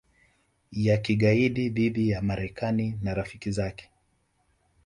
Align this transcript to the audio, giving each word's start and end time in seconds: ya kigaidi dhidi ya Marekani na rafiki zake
ya 0.71 0.97
kigaidi 0.97 1.69
dhidi 1.69 2.09
ya 2.09 2.21
Marekani 2.21 2.99
na 3.01 3.13
rafiki 3.13 3.51
zake 3.51 3.89